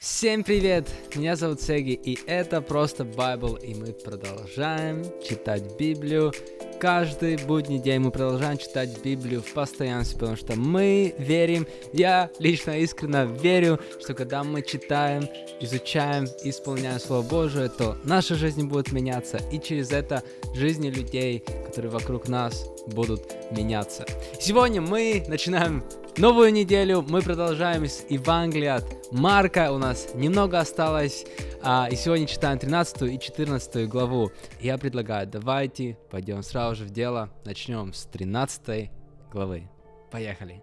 [0.00, 0.88] Всем привет!
[1.14, 6.32] Меня зовут Сеги, и это просто Байбл, и мы продолжаем читать Библию.
[6.80, 12.78] Каждый будний день мы продолжаем читать Библию в постоянстве, потому что мы верим, я лично
[12.78, 15.28] искренне верю, что когда мы читаем,
[15.60, 20.22] изучаем, исполняем Слово Божие, то наша жизнь будет меняться, и через это
[20.54, 23.20] жизни людей, которые вокруг нас, будут
[23.50, 24.06] меняться.
[24.40, 25.84] Сегодня мы начинаем
[26.18, 31.24] новую неделю, мы продолжаем с Евангелия от Марка, у нас немного осталось,
[31.62, 34.30] а, и сегодня читаем 13 и 14 главу.
[34.60, 38.90] Я предлагаю, давайте пойдем сразу же в дело, начнем с 13
[39.32, 39.68] главы.
[40.10, 40.62] Поехали.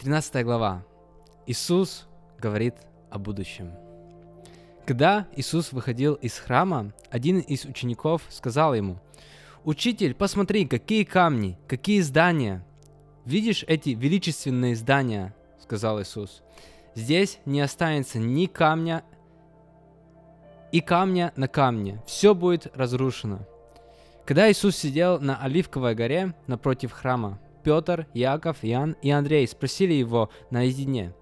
[0.00, 0.84] 13 глава.
[1.46, 2.06] Иисус
[2.38, 2.74] говорит
[3.10, 3.72] о будущем.
[4.86, 8.98] Когда Иисус выходил из храма, один из учеников сказал ему,
[9.64, 12.64] «Учитель, посмотри, какие камни, какие здания!»
[13.24, 16.42] «Видишь эти величественные здания?»— сказал Иисус.
[16.94, 19.04] «Здесь не останется ни камня
[20.72, 22.02] и камня на камне.
[22.06, 23.40] Все будет разрушено».
[24.24, 30.30] Когда Иисус сидел на Оливковой горе напротив храма, Петр, Яков, Иоанн и Андрей спросили его
[30.50, 31.12] наедине,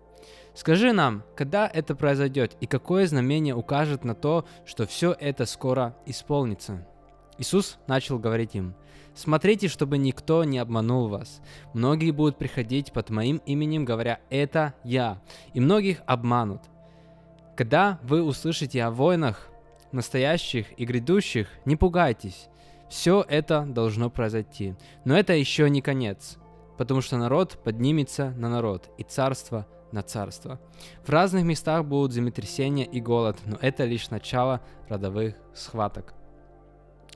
[0.55, 5.97] «Скажи нам, когда это произойдет и какое знамение укажет на то, что все это скоро
[6.05, 6.87] исполнится?»
[7.39, 8.75] Иисус начал говорить им,
[9.19, 11.41] Смотрите, чтобы никто не обманул вас.
[11.74, 15.20] Многие будут приходить под моим именем, говоря «это я»,
[15.55, 16.62] и многих обманут.
[17.56, 19.48] Когда вы услышите о войнах,
[19.91, 22.47] настоящих и грядущих, не пугайтесь.
[22.88, 24.77] Все это должно произойти.
[25.05, 26.36] Но это еще не конец,
[26.77, 30.60] потому что народ поднимется на народ, и царство на царство.
[31.05, 36.14] В разных местах будут землетрясения и голод, но это лишь начало родовых схваток.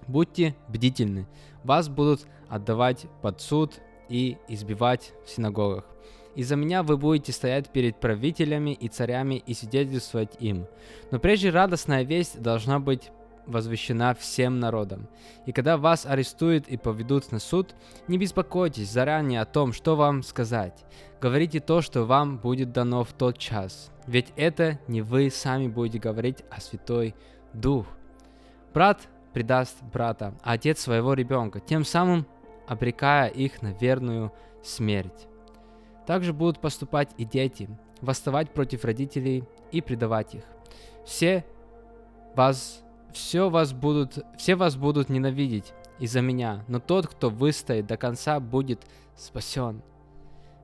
[0.08, 1.28] Будьте бдительны.
[1.64, 5.84] Вас будут отдавать под суд и избивать в синагогах.
[6.34, 10.66] Из-за меня вы будете стоять перед правителями и царями и свидетельствовать им.
[11.10, 13.10] Но прежде радостная весть должна быть
[13.46, 15.08] возвещена всем народам.
[15.46, 17.74] И когда вас арестуют и поведут на суд,
[18.08, 20.84] не беспокойтесь заранее о том, что вам сказать.
[21.20, 23.90] Говорите то, что вам будет дано в тот час.
[24.06, 27.14] Ведь это не вы сами будете говорить, а Святой
[27.52, 27.86] Дух.
[28.72, 32.26] Брат предаст брата, а отец своего ребенка, тем самым
[32.66, 34.32] обрекая их на верную
[34.62, 35.28] смерть.
[36.06, 37.68] Также будут поступать и дети,
[38.00, 40.44] восставать против родителей и предавать их.
[41.04, 41.44] Все
[42.34, 42.82] вас,
[43.12, 48.40] все вас будут, все вас будут ненавидеть из-за меня, но тот, кто выстоит до конца,
[48.40, 48.82] будет
[49.16, 49.82] спасен.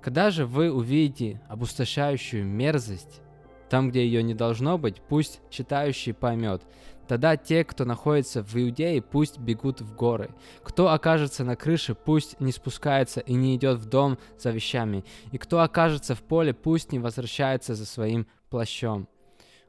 [0.00, 3.20] Когда же вы увидите опустошающую мерзость,
[3.68, 6.62] там, где ее не должно быть, пусть читающий поймет.
[7.08, 10.30] Тогда те, кто находится в Иудее, пусть бегут в горы.
[10.62, 15.04] Кто окажется на крыше, пусть не спускается и не идет в дом за вещами.
[15.32, 19.08] И кто окажется в поле, пусть не возвращается за своим плащом.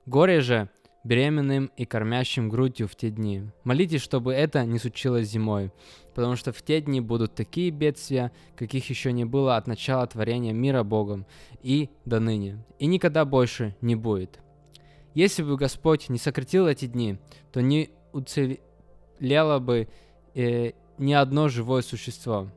[0.06, 0.70] Горе же
[1.06, 3.44] беременным и кормящим грудью в те дни.
[3.64, 5.72] Молитесь, чтобы это не случилось зимой,
[6.14, 10.52] потому что в те дни будут такие бедствия, каких еще не было от начала творения
[10.52, 11.26] мира Богом
[11.64, 14.40] и до ныне, и никогда больше не будет.
[15.20, 17.20] Если бы Господь не сократил эти дни,
[17.52, 19.90] то не уцелело бы
[20.34, 22.48] э, ни одно живое существо.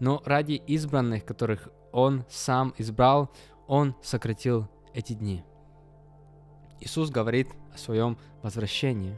[0.00, 3.30] Но ради избранных, которых Он сам избрал,
[3.68, 5.44] Он сократил эти дни.
[6.80, 9.16] Иисус говорит о своем возвращении.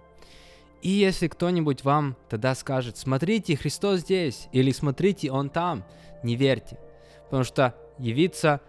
[0.83, 5.83] И если кто-нибудь вам тогда скажет, смотрите, Христос здесь, или смотрите, Он там,
[6.23, 6.79] не верьте,
[7.25, 8.61] потому что явится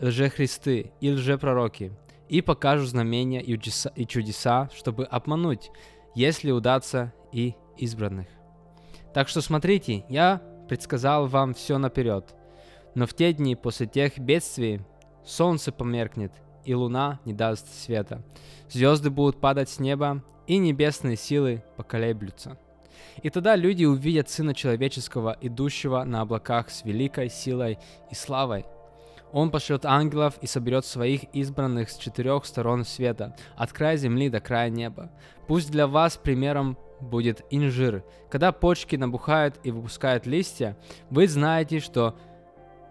[0.00, 1.92] лжехристы и лжепророки,
[2.28, 5.70] и покажут знамения и чудеса, и чудеса, чтобы обмануть,
[6.14, 8.26] если удастся и избранных.
[9.14, 12.34] Так что смотрите, я предсказал вам все наперед.
[12.94, 14.80] Но в те дни после тех бедствий
[15.24, 16.32] солнце померкнет,
[16.64, 18.22] и луна не даст света.
[18.68, 22.58] Звезды будут падать с неба, и небесные силы поколеблются.
[23.22, 27.78] И тогда люди увидят Сына Человеческого, идущего на облаках с великой силой
[28.10, 28.64] и славой.
[29.32, 34.40] Он пошлет ангелов и соберет своих избранных с четырех сторон света, от края земли до
[34.40, 35.10] края неба.
[35.46, 38.04] Пусть для вас примером будет инжир.
[38.30, 40.76] Когда почки набухают и выпускают листья,
[41.10, 42.16] вы знаете, что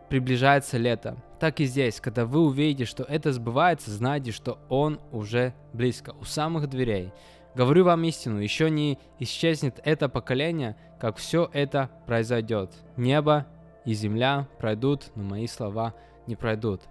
[0.10, 1.18] приближается лето.
[1.40, 6.24] Так и здесь, когда вы увидите, что это сбывается, знайте, что он уже близко, у
[6.24, 7.12] самых дверей.
[7.56, 12.72] Говорю вам истину, еще не исчезнет это поколение, как все это произойдет.
[12.96, 13.46] Небо
[13.86, 15.94] и земля пройдут, но мои слова
[16.28, 16.82] не пройдут.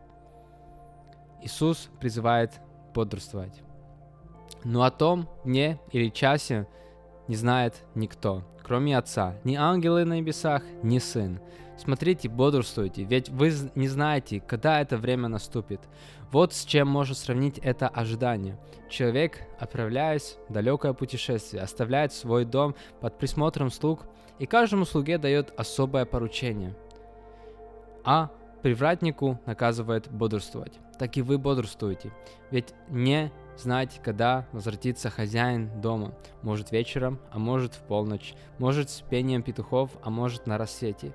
[1.42, 2.60] Иисус призывает
[2.94, 3.62] бодрствовать.
[4.64, 6.66] Но о том дне или часе
[7.28, 11.40] не знает никто, кроме Отца, ни ангелы на небесах, ни Сын,
[11.76, 15.80] Смотрите, бодрствуйте, ведь вы не знаете, когда это время наступит.
[16.32, 18.58] Вот с чем можно сравнить это ожидание.
[18.88, 24.06] Человек, отправляясь в далекое путешествие, оставляет свой дом под присмотром слуг
[24.38, 26.74] и каждому слуге дает особое поручение.
[28.04, 28.30] А
[28.62, 30.78] привратнику наказывает бодрствовать.
[30.98, 32.12] Так и вы бодрствуете,
[32.50, 36.14] ведь не знаете, когда возвратится хозяин дома.
[36.42, 41.12] Может вечером, а может в полночь, может с пением петухов, а может на рассвете.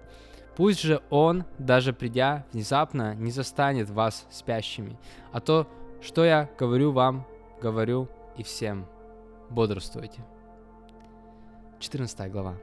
[0.55, 4.97] Пусть же он, даже придя внезапно, не застанет вас спящими.
[5.31, 5.67] А то,
[6.01, 7.25] что я говорю вам,
[7.61, 8.85] говорю и всем.
[9.49, 10.21] Бодрствуйте.
[11.79, 12.55] 14 глава.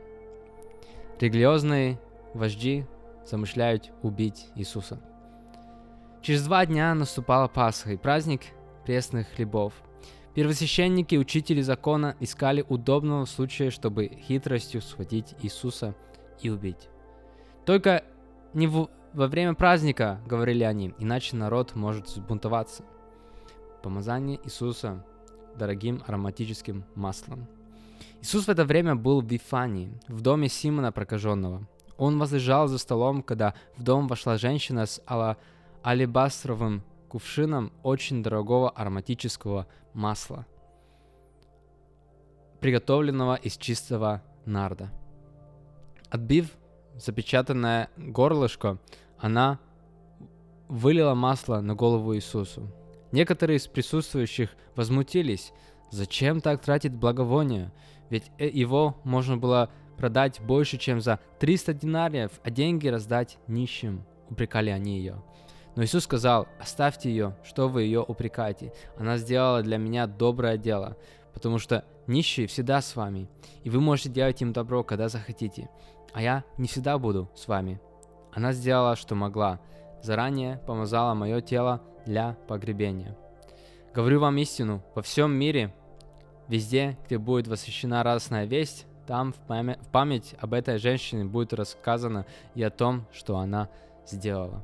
[1.18, 1.98] Религиозные
[2.34, 2.86] вожди
[3.28, 5.00] замышляют убить Иисуса.
[6.22, 8.42] Через два дня наступала Пасха и праздник
[8.84, 9.72] пресных хлебов.
[10.34, 15.94] Первосвященники и учители закона искали удобного случая, чтобы хитростью схватить Иисуса
[16.40, 16.88] и убить.
[17.64, 18.04] Только
[18.54, 22.84] не в, во время праздника, говорили они, иначе народ может взбунтоваться.
[23.82, 25.04] Помазание Иисуса
[25.56, 27.46] дорогим ароматическим маслом.
[28.20, 31.66] Иисус в это время был в Вифании, в доме Симона прокаженного.
[31.98, 35.36] Он возлежал за столом, когда в дом вошла женщина с ала
[35.84, 40.46] алебастровым кувшином очень дорогого ароматического масла,
[42.60, 44.90] приготовленного из чистого нарда.
[46.08, 46.56] Отбив
[46.96, 48.78] запечатанное горлышко,
[49.18, 49.58] она
[50.68, 52.70] вылила масло на голову Иисусу.
[53.10, 55.52] Некоторые из присутствующих возмутились,
[55.90, 57.72] зачем так тратить благовоние,
[58.10, 64.04] ведь э, его можно было продать больше, чем за 300 динариев, а деньги раздать нищим,
[64.30, 65.22] упрекали они ее.
[65.76, 68.72] Но Иисус сказал, оставьте ее, что вы ее упрекаете.
[68.96, 70.96] Она сделала для меня доброе дело,
[71.34, 73.28] потому что нищие всегда с вами,
[73.62, 75.68] и вы можете делать им добро, когда захотите
[76.12, 77.80] а я не всегда буду с вами.
[78.32, 79.60] Она сделала, что могла,
[80.02, 83.16] заранее помазала мое тело для погребения.
[83.94, 85.74] Говорю вам истину, во всем мире,
[86.46, 91.54] везде, где будет восхищена радостная весть, там в память, в память об этой женщине будет
[91.54, 93.70] рассказано и о том, что она
[94.06, 94.62] сделала.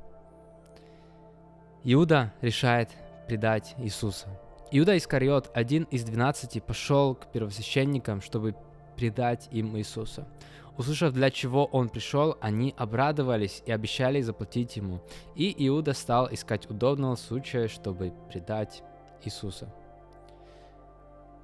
[1.83, 2.91] Иуда решает
[3.27, 4.29] предать Иисуса.
[4.71, 8.55] Иуда Искариот, один из двенадцати, пошел к первосвященникам, чтобы
[8.97, 10.29] предать им Иисуса.
[10.77, 15.01] Услышав, для чего он пришел, они обрадовались и обещали заплатить ему.
[15.35, 18.83] И Иуда стал искать удобного случая, чтобы предать
[19.25, 19.73] Иисуса.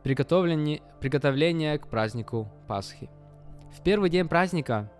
[0.02, 3.10] Приготовление, приготовление к празднику Пасхи.
[3.76, 4.90] В первый день праздника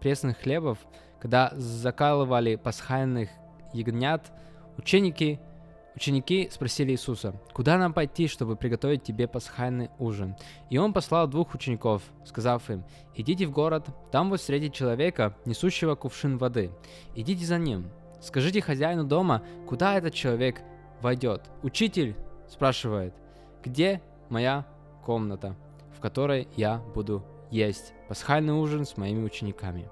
[0.00, 0.78] пресных хлебов,
[1.20, 3.30] когда закалывали пасхальных
[3.72, 4.32] ягнят,
[4.76, 5.40] ученики–
[5.96, 10.34] Ученики спросили Иисуса, куда нам пойти, чтобы приготовить тебе пасхальный ужин?
[10.68, 12.84] И он послал двух учеников, сказав им,
[13.14, 16.72] идите в город, там вы встретите человека, несущего кувшин воды.
[17.14, 17.90] Идите за ним.
[18.20, 20.62] Скажите хозяину дома, куда этот человек
[21.00, 21.42] войдет.
[21.62, 22.16] Учитель
[22.48, 23.14] спрашивает,
[23.62, 24.02] где
[24.34, 24.66] моя
[25.04, 25.54] комната,
[25.96, 29.88] в которой я буду есть пасхальный ужин с моими учениками.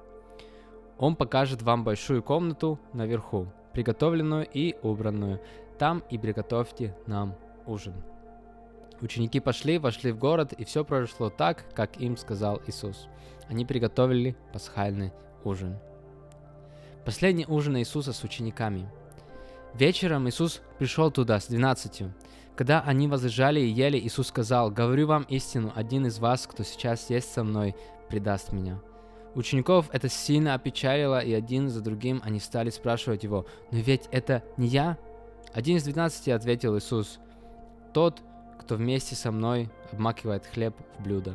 [0.99, 5.41] Он покажет вам большую комнату наверху, приготовленную и убранную
[5.79, 7.37] там и приготовьте нам
[7.67, 7.95] ужин».
[9.01, 13.09] Ученики пошли, вошли в город, и все произошло так, как им сказал Иисус.
[13.49, 15.13] Они приготовили пасхальный
[15.43, 15.77] ужин.
[17.05, 18.89] Последний ужин Иисуса с учениками.
[19.75, 22.13] Вечером Иисус пришел туда с двенадцатью.
[22.57, 27.09] Когда они возлежали и ели, Иисус сказал, «Говорю вам истину, один из вас, кто сейчас
[27.09, 27.75] есть со мной,
[28.09, 28.79] предаст меня».
[29.35, 34.43] Учеников это сильно опечалило, и один за другим они стали спрашивать его, «Но ведь это
[34.59, 34.99] не я?»
[35.55, 37.19] Один из двенадцати ответил Иисус,
[37.95, 38.21] «Тот,
[38.61, 41.35] кто вместе со мной обмакивает хлеб в блюдо».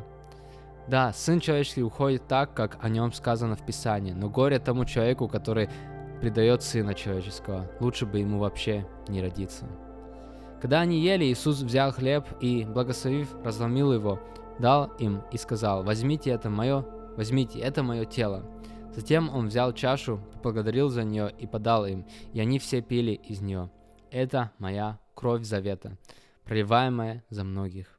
[0.87, 5.27] Да, Сын Человеческий уходит так, как о нем сказано в Писании, но горе тому человеку,
[5.27, 5.69] который
[6.21, 7.69] предает Сына Человеческого.
[7.79, 9.65] Лучше бы ему вообще не родиться.
[10.61, 14.19] Когда они ели, Иисус взял хлеб и, благословив, разломил его,
[14.59, 16.83] дал им и сказал, «Возьмите это мое,
[17.15, 18.43] возьмите, это мое тело».
[18.95, 23.41] Затем он взял чашу, поблагодарил за нее и подал им, и они все пили из
[23.41, 23.69] нее.
[24.09, 25.97] Это моя кровь завета,
[26.43, 27.96] проливаемая за многих.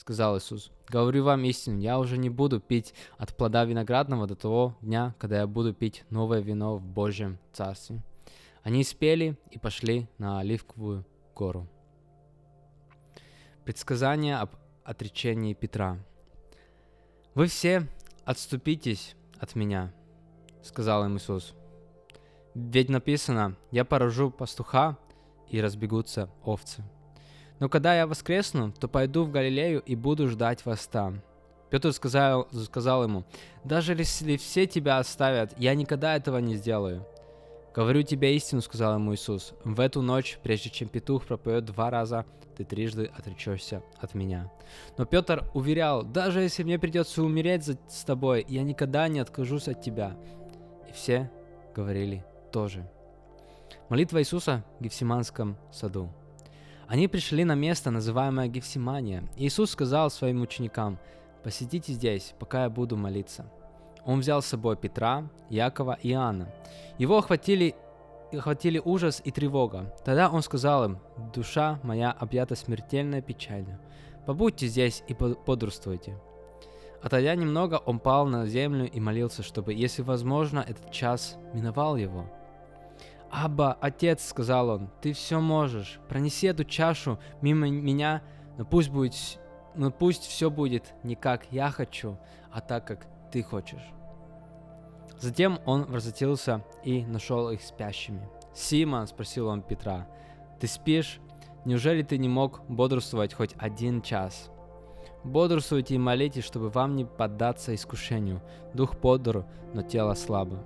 [0.00, 4.74] Сказал Иисус, говорю вам истину, я уже не буду пить от плода виноградного до того
[4.80, 8.02] дня, когда я буду пить новое вино в Божьем Царстве.
[8.62, 11.04] Они спели и пошли на Оливковую
[11.34, 11.68] гору.
[13.66, 14.52] Предсказание об
[14.84, 15.98] отречении Петра.
[17.34, 17.86] «Вы все
[18.24, 19.92] отступитесь от меня»,—
[20.62, 21.52] сказал им Иисус.
[22.54, 24.96] «Ведь написано, я поражу пастуха,
[25.50, 26.82] и разбегутся овцы.
[27.60, 31.22] Но когда я воскресну, то пойду в Галилею и буду ждать вас там.
[31.70, 33.24] Петр сказал, сказал ему,
[33.62, 37.06] «Даже если все тебя оставят, я никогда этого не сделаю».
[37.72, 42.26] «Говорю тебе истину»,— сказал ему Иисус, «в эту ночь, прежде чем петух пропоет два раза,
[42.56, 44.50] ты трижды отречешься от меня».
[44.98, 49.68] Но Петр уверял, «Даже если мне придется умереть за, с тобой, я никогда не откажусь
[49.68, 50.16] от тебя».
[50.88, 51.30] И все
[51.76, 52.90] говорили тоже.
[53.88, 56.10] Молитва Иисуса в Гефсиманском саду.
[56.90, 59.22] Они пришли на место, называемое Гефсимания.
[59.36, 60.98] Иисус сказал своим ученикам,
[61.44, 63.46] «Посидите здесь, пока я буду молиться».
[64.04, 66.52] Он взял с собой Петра, Якова и Иоанна.
[66.98, 67.76] Его охватили,
[68.32, 69.94] охватили ужас и тревога.
[70.04, 70.98] Тогда он сказал им,
[71.32, 73.78] «Душа моя объята смертельной печалью.
[74.26, 76.18] Побудьте здесь и бодрствуйте».
[77.04, 82.26] Отойдя немного, он пал на землю и молился, чтобы, если возможно, этот час миновал его.
[83.30, 86.00] «Абба, отец»,— сказал он,— «ты все можешь.
[86.08, 88.22] Пронеси эту чашу мимо меня,
[88.58, 89.14] но пусть будет,
[89.74, 92.18] но пусть все будет не как я хочу,
[92.50, 93.92] а так, как ты хочешь».
[95.18, 98.28] Затем он возвратился и нашел их спящими.
[98.52, 100.08] «Симон»,— спросил он Петра,—
[100.60, 101.20] «ты спишь?
[101.64, 104.50] Неужели ты не мог бодрствовать хоть один час?»
[105.24, 108.40] Бодрствуйте и молитесь, чтобы вам не поддаться искушению.
[108.72, 109.44] Дух бодр,
[109.74, 110.64] но тело слабо.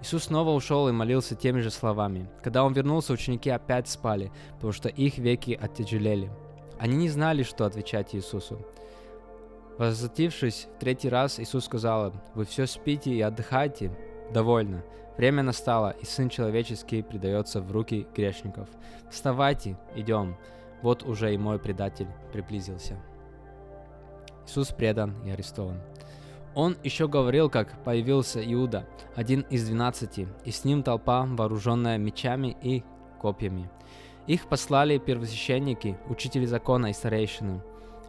[0.00, 2.28] Иисус снова ушел и молился теми же словами.
[2.42, 6.30] Когда он вернулся, ученики опять спали, потому что их веки оттяжелели.
[6.78, 8.64] Они не знали, что отвечать Иисусу.
[9.78, 13.92] Возвратившись в третий раз, Иисус сказал им, «Вы все спите и отдыхаете?
[14.32, 14.84] Довольно.
[15.16, 18.68] Время настало, и Сын Человеческий предается в руки грешников.
[19.10, 20.36] Вставайте, идем.
[20.82, 22.96] Вот уже и мой предатель приблизился».
[24.46, 25.80] Иисус предан и арестован.
[26.58, 28.84] Он еще говорил, как появился Иуда,
[29.14, 32.82] один из двенадцати, и с ним толпа, вооруженная мечами и
[33.20, 33.70] копьями.
[34.26, 37.62] Их послали первосвященники, учители закона и старейшины.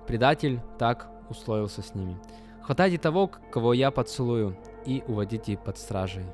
[0.08, 2.18] Предатель так условился с ними.
[2.64, 6.26] «Хватайте того, кого я поцелую, и уводите под стражей».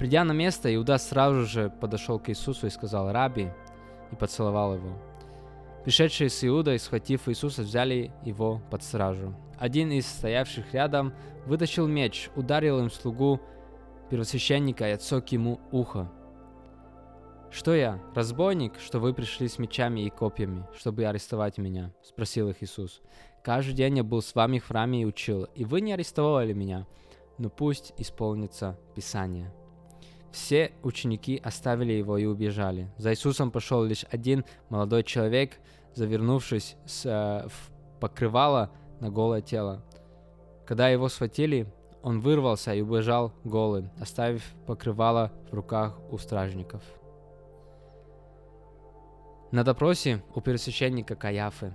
[0.00, 3.52] Придя на место, Иуда сразу же подошел к Иисусу и сказал «Раби»,
[4.10, 4.90] и поцеловал его.
[5.84, 9.34] Пришедшие с Иудой, схватив Иисуса, взяли его под стражу.
[9.58, 11.12] Один из стоявших рядом
[11.46, 13.40] вытащил меч, ударил им слугу
[14.10, 16.10] первосвященника и отсек ему ухо.
[17.50, 22.62] «Что я, разбойник, что вы пришли с мечами и копьями, чтобы арестовать меня?»– спросил их
[22.62, 23.00] Иисус.
[23.44, 26.86] «Каждый день я был с вами в храме и учил, и вы не арестовали меня,
[27.38, 29.52] но пусть исполнится Писание».
[30.34, 32.90] Все ученики оставили его и убежали.
[32.98, 35.60] За Иисусом пошел лишь один молодой человек,
[35.94, 39.84] завернувшись с, э, в покрывало на голое тело.
[40.66, 41.72] Когда его схватили,
[42.02, 46.82] он вырвался и убежал голым, оставив покрывало в руках у стражников.
[49.52, 51.72] На допросе у первосвященника Каяфы.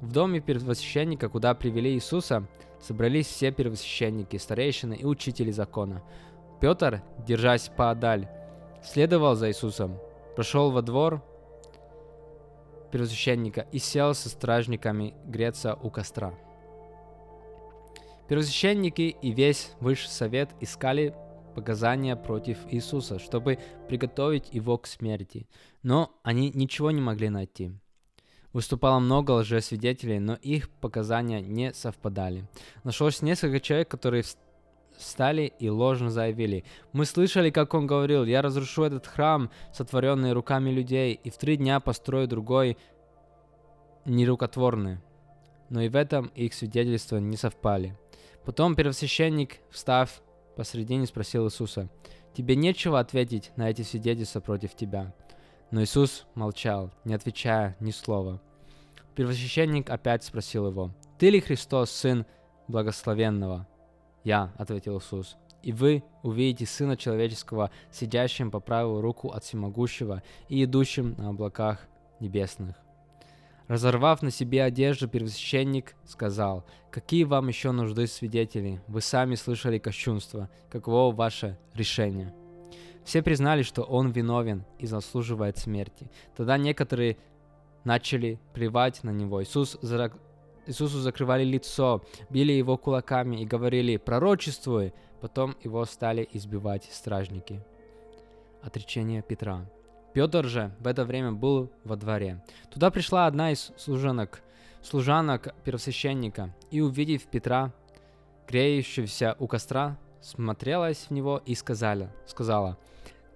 [0.00, 2.46] В доме первосвященника, куда привели Иисуса,
[2.80, 6.04] собрались все первосвященники, старейшины и учители закона–
[6.60, 8.28] Петр, держась поодаль,
[8.82, 9.98] следовал за Иисусом,
[10.34, 11.22] прошел во двор
[12.92, 16.34] первосвященника и сел со стражниками греться у костра.
[18.28, 21.14] Первосвященники и весь высший совет искали
[21.54, 25.48] показания против Иисуса, чтобы приготовить его к смерти,
[25.82, 27.72] но они ничего не могли найти.
[28.52, 32.48] Выступало много лжесвидетелей, но их показания не совпадали.
[32.82, 34.24] Нашлось несколько человек, которые
[35.00, 36.64] встали и ложно заявили.
[36.92, 41.56] Мы слышали, как он говорил, я разрушу этот храм, сотворенный руками людей, и в три
[41.56, 42.76] дня построю другой
[44.04, 44.98] нерукотворный.
[45.68, 47.96] Но и в этом их свидетельства не совпали.
[48.44, 50.22] Потом первосвященник, встав
[50.56, 51.88] посредине, спросил Иисуса,
[52.34, 55.14] «Тебе нечего ответить на эти свидетельства против тебя?»
[55.70, 58.40] Но Иисус молчал, не отвечая ни слова.
[59.14, 62.26] Первосвященник опять спросил его, «Ты ли Христос, Сын
[62.68, 63.68] Благословенного?»
[64.24, 70.64] «Я»,— ответил Иисус,— «и вы увидите Сына Человеческого, сидящим по правую руку от Всемогущего и
[70.64, 71.80] идущим на облаках
[72.20, 72.76] небесных».
[73.68, 78.82] Разорвав на себе одежду, первосвященник сказал, «Какие вам еще нужды свидетели?
[78.88, 80.50] Вы сами слышали кощунство.
[80.70, 82.34] Каково ваше решение?»
[83.04, 86.10] Все признали, что он виновен и заслуживает смерти.
[86.36, 87.16] Тогда некоторые
[87.84, 89.42] начали плевать на него.
[89.42, 89.78] Иисус
[90.66, 97.62] Иисусу закрывали лицо, били его кулаками и говорили «Пророчествуй!» Потом его стали избивать стражники.
[98.62, 99.66] Отречение Петра.
[100.14, 102.42] Петр же в это время был во дворе.
[102.70, 104.42] Туда пришла одна из служанок,
[104.82, 107.72] служанок первосвященника, и, увидев Петра,
[108.48, 112.78] греющегося у костра, смотрелась в него и сказала, сказала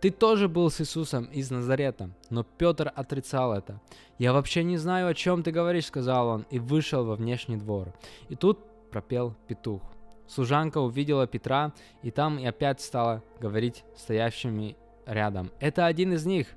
[0.04, 2.10] ты тоже был с Иисусом из Назарета.
[2.28, 3.80] Но Петр отрицал это.
[4.18, 7.94] Я вообще не знаю, о чем ты говоришь, сказал он, и вышел во внешний двор.
[8.28, 8.58] И тут
[8.90, 9.80] пропел петух.
[10.28, 15.50] Служанка увидела Петра, и там и опять стала говорить стоящими рядом.
[15.58, 16.48] «Это один из них!»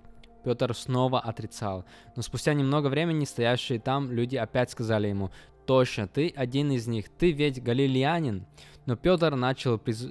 [0.43, 1.85] Петр снова отрицал.
[2.17, 5.31] Но спустя немного времени стоящие там люди опять сказали ему,
[5.65, 8.45] «Точно, ты один из них, ты ведь галилеянин».
[8.85, 10.09] Но Петр начал приз...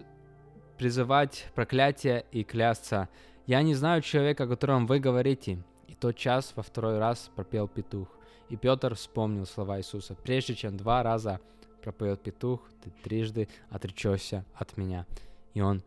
[0.78, 3.08] призывать проклятие и клясться,
[3.46, 5.62] «Я не знаю человека, о котором вы говорите».
[5.86, 8.08] И тот час во второй раз пропел петух.
[8.48, 10.14] И Петр вспомнил слова Иисуса.
[10.14, 11.40] Прежде чем два раза
[11.82, 15.06] пропоет петух, ты трижды отречешься от меня.
[15.54, 15.82] И он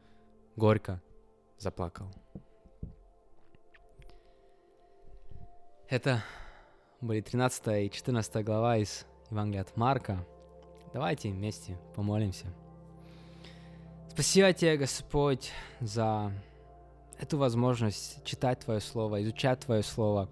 [0.55, 1.01] горько
[1.57, 2.07] заплакал.
[5.87, 6.23] Это
[7.01, 10.25] были 13 и 14 глава из Евангелия от Марка.
[10.93, 12.47] Давайте вместе помолимся.
[14.11, 16.33] Спасибо тебе, Господь, за
[17.19, 20.27] эту возможность читать Твое Слово, изучать Твое Слово.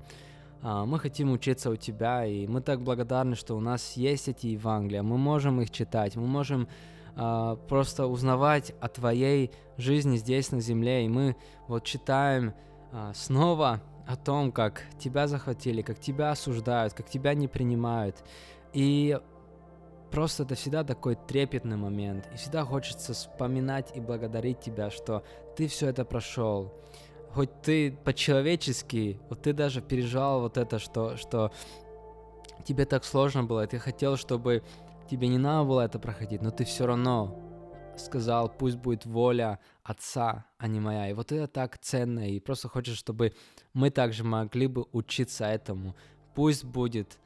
[0.62, 4.48] А, мы хотим учиться у Тебя, и мы так благодарны, что у нас есть эти
[4.48, 5.04] Евангелия.
[5.04, 6.68] Мы можем их читать, мы можем
[7.16, 11.36] а, просто узнавать о Твоей жизни здесь на земле, и мы
[11.68, 12.54] вот читаем
[12.92, 18.18] а, снова о том, как Тебя захватили, как Тебя осуждают, как Тебя не принимают.
[18.74, 19.18] И
[20.12, 22.28] просто это всегда такой трепетный момент.
[22.34, 25.24] И всегда хочется вспоминать и благодарить Тебя, что
[25.56, 26.74] Ты все это прошел
[27.38, 31.52] хоть ты по-человечески, вот ты даже переживал вот это, что, что
[32.64, 34.64] тебе так сложно было, и ты хотел, чтобы
[35.08, 37.40] тебе не надо было это проходить, но ты все равно
[37.96, 41.10] сказал, пусть будет воля Отца, а не моя.
[41.10, 43.34] И вот это так ценно, и просто хочешь, чтобы
[43.74, 45.96] мы также могли бы учиться этому.
[46.34, 47.20] Пусть будет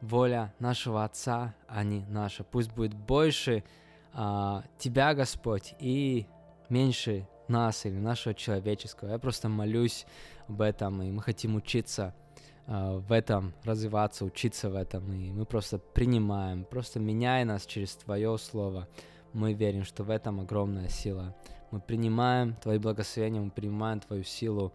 [0.00, 2.44] воля нашего Отца, а не наша.
[2.44, 3.64] Пусть будет больше
[4.12, 6.26] а, Тебя, Господь, и
[6.68, 9.10] меньше нас или нашего человеческого.
[9.10, 10.06] Я просто молюсь
[10.48, 12.14] об этом, и мы хотим учиться
[12.66, 17.94] uh, в этом, развиваться, учиться в этом, и мы просто принимаем, просто меняя нас через
[17.96, 18.88] Твое Слово.
[19.32, 21.34] Мы верим, что в этом огромная сила.
[21.70, 24.72] Мы принимаем Твои благословения, мы принимаем Твою силу,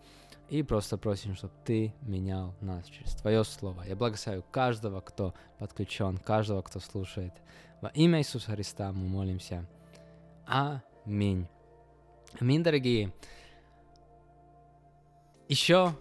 [0.51, 3.83] и просто просим, чтобы Ты менял нас через Твое Слово.
[3.87, 7.31] Я благословляю каждого, кто подключен, каждого, кто слушает.
[7.79, 9.65] Во имя Иисуса Христа мы молимся.
[10.45, 11.47] Аминь.
[12.39, 13.13] Аминь, дорогие.
[15.47, 15.93] Еще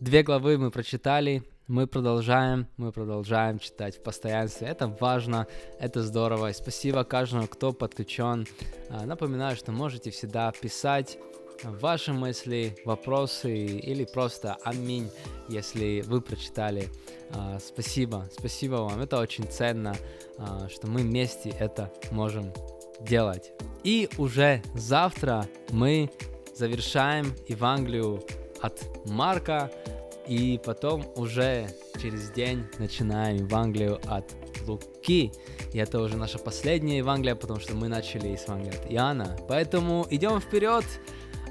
[0.00, 1.42] две главы мы прочитали.
[1.66, 4.68] Мы продолжаем, мы продолжаем читать в постоянстве.
[4.68, 5.46] Это важно,
[5.80, 6.50] это здорово.
[6.50, 8.46] И спасибо каждому, кто подключен.
[8.90, 11.16] А, напоминаю, что можете всегда писать
[11.64, 15.10] ваши мысли, вопросы или просто аминь,
[15.48, 16.88] если вы прочитали.
[17.30, 19.00] А, спасибо, спасибо вам.
[19.00, 19.94] Это очень ценно,
[20.38, 22.52] а, что мы вместе это можем
[23.00, 23.52] делать.
[23.84, 26.10] И уже завтра мы
[26.54, 28.22] завершаем Евангелию
[28.60, 29.70] от Марка,
[30.26, 31.68] и потом уже
[32.00, 34.32] через день начинаем Евангелию от
[34.66, 35.32] Луки.
[35.72, 39.36] И это уже наша последняя Евангелие, потому что мы начали с Евангелия от Иоанна.
[39.48, 40.84] Поэтому идем вперед,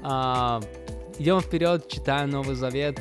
[0.02, 0.60] а,
[1.18, 3.00] идем вперед, читаем Новый Завет,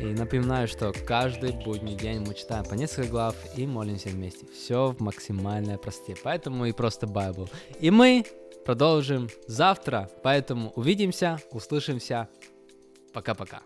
[0.00, 4.46] и напоминаю, что каждый будний день мы читаем по несколько глав и молимся вместе.
[4.46, 6.16] Все в максимальной простоте.
[6.22, 7.48] Поэтому и просто Bible.
[7.80, 8.24] И мы
[8.64, 10.10] продолжим завтра.
[10.22, 12.28] Поэтому увидимся, услышимся.
[13.12, 13.62] Пока-пока.